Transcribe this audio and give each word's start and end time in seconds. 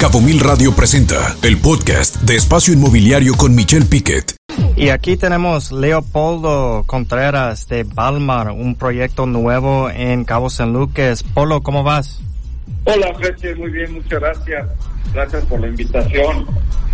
Cabo 0.00 0.22
Mil 0.22 0.40
Radio 0.40 0.74
presenta 0.74 1.36
el 1.42 1.58
podcast 1.58 2.22
de 2.22 2.34
Espacio 2.34 2.72
Inmobiliario 2.72 3.34
con 3.34 3.54
Michelle 3.54 3.84
Piquet. 3.84 4.34
Y 4.74 4.88
aquí 4.88 5.18
tenemos 5.18 5.72
Leopoldo 5.72 6.84
Contreras 6.86 7.68
de 7.68 7.84
Balmar, 7.84 8.50
un 8.50 8.76
proyecto 8.76 9.26
nuevo 9.26 9.90
en 9.90 10.24
Cabo 10.24 10.48
San 10.48 10.72
Lucas. 10.72 11.22
Polo, 11.22 11.60
¿cómo 11.60 11.82
vas? 11.82 12.18
Hola, 12.86 13.12
Fletcher, 13.14 13.58
muy 13.58 13.70
bien, 13.70 13.92
muchas 13.92 14.20
gracias. 14.20 14.68
Gracias 15.12 15.44
por 15.44 15.60
la 15.60 15.66
invitación. 15.66 16.46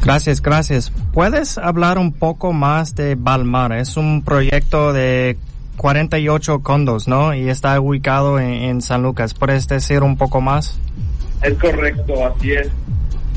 Gracias, 0.02 0.42
gracias. 0.42 0.92
¿Puedes 1.12 1.58
hablar 1.58 1.98
un 1.98 2.12
poco 2.12 2.52
más 2.52 2.96
de 2.96 3.14
Balmar? 3.14 3.70
Es 3.70 3.96
un 3.96 4.24
proyecto 4.24 4.92
de 4.92 5.38
48 5.76 6.60
condos, 6.64 7.06
¿no? 7.06 7.34
Y 7.34 7.50
está 7.50 7.80
ubicado 7.80 8.40
en, 8.40 8.50
en 8.50 8.82
San 8.82 9.04
Lucas. 9.04 9.32
¿Puedes 9.32 9.68
decir 9.68 10.02
un 10.02 10.16
poco 10.16 10.40
más? 10.40 10.80
Es 11.42 11.54
correcto, 11.54 12.26
así 12.26 12.50
es. 12.50 12.68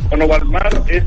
Bueno, 0.10 0.28
Balmar 0.28 0.84
es, 0.88 1.04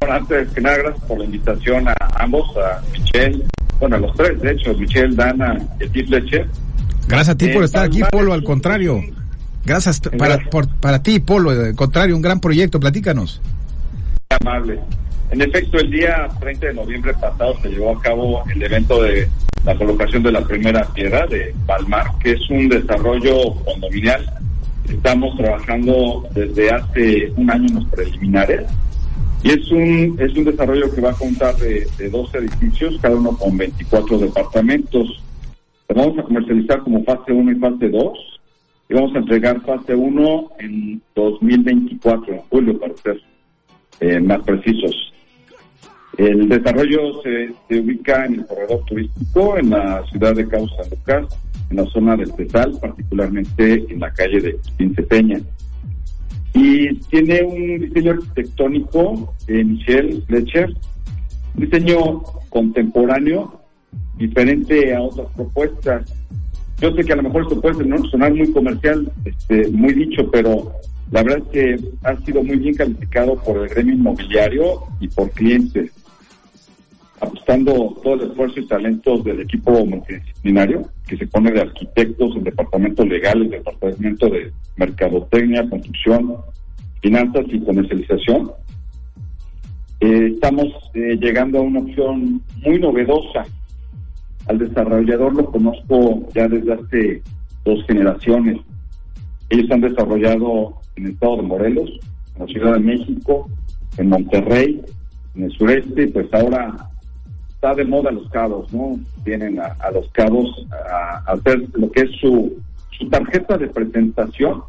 bueno, 0.00 0.14
antes 0.14 0.48
que 0.50 0.60
nada, 0.60 0.76
gracias 0.78 1.04
por 1.04 1.18
la 1.18 1.24
invitación 1.24 1.88
a 1.88 1.94
ambos, 2.16 2.46
a 2.56 2.80
Michelle, 2.92 3.42
bueno, 3.80 3.96
a 3.96 3.98
los 3.98 4.14
tres, 4.14 4.40
de 4.40 4.52
hecho, 4.52 4.74
Michelle, 4.74 5.14
Dana 5.14 5.58
y 5.80 5.84
Steve 5.88 6.06
Fletcher. 6.06 6.48
Gracias 7.08 7.28
a 7.30 7.36
ti 7.36 7.48
por 7.48 7.62
Eh, 7.62 7.64
estar 7.66 7.84
aquí, 7.84 8.00
Polo, 8.10 8.32
al 8.32 8.44
contrario. 8.44 9.00
Gracias 9.64 10.00
para, 10.18 10.38
por- 10.50 10.68
para 10.80 11.02
ti, 11.02 11.20
Polo, 11.20 11.50
al 11.50 11.74
contrario, 11.74 12.16
un 12.16 12.22
gran 12.22 12.40
proyecto, 12.40 12.78
platícanos. 12.80 13.40
amable. 14.40 14.78
En 15.30 15.40
efecto, 15.42 15.78
el 15.78 15.90
día 15.90 16.28
30 16.40 16.66
de 16.68 16.74
noviembre 16.74 17.12
pasado 17.14 17.54
se 17.62 17.68
llevó 17.68 17.96
a 17.96 18.00
cabo 18.02 18.42
el 18.54 18.62
evento 18.62 19.02
de 19.02 19.28
la 19.64 19.74
colocación 19.76 20.22
de 20.22 20.32
la 20.32 20.40
primera 20.42 20.84
piedra 20.92 21.26
de 21.26 21.54
Palmar, 21.66 22.06
que 22.22 22.32
es 22.32 22.50
un 22.50 22.68
desarrollo 22.68 23.54
condominial. 23.64 24.24
Estamos 24.88 25.36
trabajando 25.36 26.26
desde 26.34 26.70
hace 26.70 27.32
un 27.36 27.50
año 27.50 27.68
en 27.68 27.74
los 27.74 27.86
preliminares 27.86 28.66
y 29.42 29.50
es 29.50 29.70
un 29.72 30.16
es 30.20 30.36
un 30.36 30.44
desarrollo 30.44 30.92
que 30.94 31.00
va 31.00 31.10
a 31.10 31.14
contar 31.14 31.56
de, 31.56 31.86
de 31.98 32.10
12 32.10 32.38
edificios, 32.38 32.98
cada 33.00 33.16
uno 33.16 33.36
con 33.36 33.56
24 33.56 34.18
departamentos. 34.18 35.22
Lo 35.88 35.94
vamos 35.96 36.18
a 36.18 36.22
comercializar 36.22 36.80
como 36.80 37.02
fase 37.04 37.32
1 37.32 37.52
y 37.52 37.54
fase 37.56 37.88
2 37.88 38.18
y 38.88 38.94
vamos 38.94 39.14
a 39.14 39.18
entregar 39.18 39.60
fase 39.62 39.94
1 39.94 40.50
en 40.60 41.02
2024, 41.14 42.34
en 42.34 42.40
julio 42.42 42.78
para 42.78 42.96
ser 42.98 43.20
eh, 44.00 44.20
más 44.20 44.40
precisos. 44.42 45.11
El 46.18 46.48
desarrollo 46.48 47.22
se, 47.22 47.80
ubica 47.80 48.26
en 48.26 48.34
el 48.34 48.46
corredor 48.46 48.84
turístico, 48.84 49.56
en 49.56 49.70
la 49.70 50.04
ciudad 50.10 50.34
de 50.34 50.46
Cabo 50.46 50.68
Lucas, 50.90 51.26
en 51.70 51.76
la 51.76 51.86
zona 51.86 52.16
del 52.16 52.32
Tetal, 52.34 52.78
particularmente 52.80 53.84
en 53.88 54.00
la 54.00 54.12
calle 54.12 54.40
de 54.40 54.58
Quince 54.76 55.02
Peña. 55.02 55.40
Y 56.54 56.94
tiene 57.06 57.42
un 57.42 57.80
diseño 57.80 58.12
arquitectónico 58.12 59.34
de 59.46 59.64
Michelle 59.64 60.22
Fletcher, 60.26 60.68
un 61.54 61.64
diseño 61.64 62.22
contemporáneo, 62.50 63.60
diferente 64.16 64.94
a 64.94 65.00
otras 65.00 65.28
propuestas. 65.34 66.12
Yo 66.78 66.92
sé 66.94 67.04
que 67.04 67.12
a 67.12 67.16
lo 67.16 67.22
mejor 67.22 67.42
esto 67.42 67.60
puede 67.60 67.76
sonar 68.10 68.34
muy 68.34 68.52
comercial, 68.52 69.10
este, 69.24 69.68
muy 69.68 69.94
dicho, 69.94 70.30
pero 70.30 70.72
la 71.10 71.22
verdad 71.22 71.42
es 71.46 71.52
que 71.52 71.88
ha 72.02 72.16
sido 72.24 72.42
muy 72.42 72.56
bien 72.56 72.74
calificado 72.74 73.36
por 73.36 73.58
el 73.58 73.68
gremio 73.68 73.94
inmobiliario 73.94 74.82
y 75.00 75.08
por 75.08 75.30
clientes, 75.30 75.90
apostando 77.42 77.94
todo 78.02 78.14
el 78.14 78.30
esfuerzo 78.30 78.60
y 78.60 78.66
talentos 78.66 79.24
del 79.24 79.40
equipo 79.40 79.84
multidisciplinario, 79.84 80.88
que 81.06 81.16
se 81.16 81.26
pone 81.26 81.50
de 81.50 81.62
arquitectos, 81.62 82.36
el 82.36 82.44
departamento 82.44 83.04
legal, 83.04 83.42
el 83.42 83.50
departamento 83.50 84.28
de 84.28 84.52
mercadotecnia, 84.76 85.68
construcción, 85.68 86.36
finanzas 87.00 87.44
y 87.48 87.60
comercialización. 87.60 88.52
Eh, 90.00 90.30
estamos 90.34 90.66
eh, 90.94 91.16
llegando 91.20 91.58
a 91.58 91.62
una 91.62 91.80
opción 91.80 92.42
muy 92.64 92.78
novedosa. 92.78 93.44
Al 94.46 94.58
desarrollador 94.58 95.34
lo 95.34 95.46
conozco 95.46 96.28
ya 96.34 96.48
desde 96.48 96.72
hace 96.72 97.22
dos 97.64 97.84
generaciones. 97.86 98.60
Ellos 99.50 99.70
han 99.70 99.80
desarrollado 99.80 100.74
en 100.96 101.06
el 101.06 101.12
estado 101.12 101.36
de 101.36 101.42
Morelos, 101.42 101.90
en 102.34 102.40
la 102.40 102.46
Ciudad 102.46 102.72
de 102.74 102.80
México, 102.80 103.48
en 103.96 104.08
Monterrey, 104.08 104.82
en 105.34 105.44
el 105.44 105.52
sureste, 105.52 106.08
pues 106.08 106.26
ahora 106.32 106.91
está 107.62 107.76
de 107.76 107.84
moda 107.84 108.10
los 108.10 108.28
cabos, 108.30 108.72
¿no? 108.72 108.98
Vienen 109.24 109.60
a, 109.60 109.90
los 109.92 110.10
cabos 110.10 110.66
a, 110.90 111.22
hacer 111.32 111.62
lo 111.74 111.92
que 111.92 112.00
es 112.00 112.10
su, 112.20 112.60
su 112.98 113.08
tarjeta 113.08 113.56
de 113.56 113.68
presentación 113.68 114.64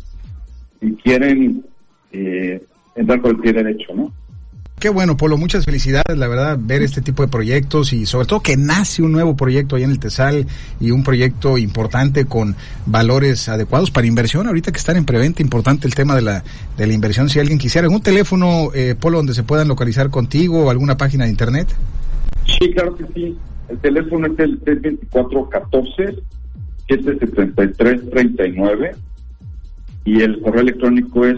y 0.79 0.93
quieren 0.97 1.65
eh, 2.11 2.63
entrar 2.95 3.19
por 3.19 3.31
el 3.31 3.39
pie 3.39 3.51
derecho, 3.51 3.95
¿no? 3.95 4.13
Qué 4.77 4.89
bueno, 4.89 5.17
Polo, 5.17 5.37
muchas 5.37 5.65
felicidades, 5.65 6.17
la 6.17 6.27
verdad, 6.27 6.57
ver 6.59 6.83
este 6.83 7.01
tipo 7.01 7.23
de 7.23 7.29
proyectos 7.29 7.93
y 7.93 8.05
sobre 8.05 8.27
todo 8.27 8.41
que 8.41 8.57
nace 8.57 9.01
un 9.01 9.11
nuevo 9.11 9.35
proyecto 9.35 9.75
ahí 9.75 9.83
en 9.83 9.91
el 9.91 9.99
Tesal 9.99 10.45
y 10.79 10.91
un 10.91 11.03
proyecto 11.03 11.57
importante 11.57 12.25
con 12.25 12.55
valores 12.85 13.49
adecuados 13.49 13.89
para 13.89 14.05
inversión. 14.05 14.45
Ahorita 14.45 14.71
que 14.71 14.77
están 14.77 14.97
en 14.97 15.05
preventa, 15.05 15.41
importante 15.41 15.87
el 15.87 15.95
tema 15.95 16.15
de 16.15 16.21
la, 16.21 16.43
de 16.77 16.85
la 16.85 16.93
inversión. 16.93 17.29
Si 17.29 17.39
alguien 17.39 17.57
quisiera 17.57 17.85
algún 17.85 18.01
teléfono, 18.01 18.71
eh, 18.75 18.93
Polo, 18.99 19.17
donde 19.17 19.33
se 19.33 19.41
puedan 19.41 19.67
localizar 19.67 20.11
contigo 20.11 20.65
o 20.65 20.69
alguna 20.69 20.95
página 20.95 21.23
de 21.23 21.31
internet. 21.31 21.69
Sí, 22.59 22.73
claro 22.73 22.95
que 22.95 23.05
sí. 23.13 23.37
El 23.69 23.77
teléfono 23.79 24.27
es 24.27 24.37
el 24.39 24.59
324-14, 24.61 26.21
773-39 26.87 28.95
y 30.05 30.21
el 30.21 30.41
correo 30.41 30.61
electrónico 30.61 31.25
es 31.25 31.37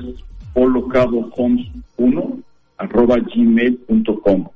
polocabohomes1 0.53 2.43
arroba 2.77 3.15
gmail.com. 3.17 4.49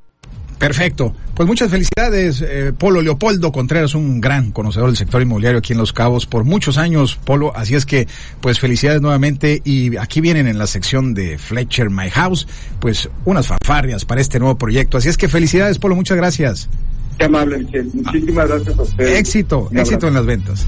Perfecto. 0.60 1.16
Pues 1.36 1.48
muchas 1.48 1.72
felicidades, 1.72 2.42
eh, 2.42 2.74
Polo 2.78 3.02
Leopoldo 3.02 3.54
Contreras, 3.54 3.96
un 3.96 4.20
gran 4.20 4.52
conocedor 4.52 4.90
del 4.90 4.98
sector 4.98 5.22
inmobiliario 5.22 5.60
aquí 5.60 5.72
en 5.72 5.80
Los 5.80 5.94
Cabos 5.94 6.26
por 6.26 6.44
muchos 6.44 6.78
años, 6.78 7.16
Polo. 7.16 7.56
Así 7.56 7.76
es 7.76 7.86
que, 7.86 8.08
pues 8.42 8.60
felicidades 8.60 9.02
nuevamente. 9.02 9.62
Y 9.64 9.96
aquí 9.96 10.20
vienen 10.20 10.48
en 10.48 10.58
la 10.58 10.68
sección 10.68 11.14
de 11.14 11.38
Fletcher 11.38 11.90
My 11.90 12.10
House, 12.10 12.46
pues 12.82 13.10
unas 13.24 13.48
fanfarrias 13.48 14.04
para 14.04 14.20
este 14.20 14.38
nuevo 14.38 14.58
proyecto. 14.58 14.98
Así 14.98 15.08
es 15.08 15.18
que 15.18 15.30
felicidades, 15.30 15.80
Polo. 15.80 15.96
Muchas 15.96 16.18
gracias. 16.18 16.70
Qué 17.18 17.26
amable, 17.26 17.60
Michelle. 17.60 17.90
Muchísimas 17.94 18.48
gracias 18.50 18.78
a 18.78 18.82
ustedes. 18.82 19.20
Éxito, 19.20 19.70
éxito 19.74 20.08
en 20.10 20.14
las 20.14 20.26
ventas. 20.26 20.68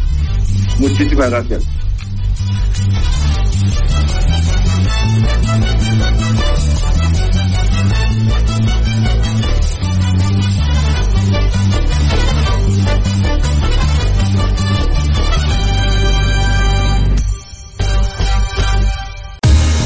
Muchísimas 0.79 1.29
gracias. 1.29 1.67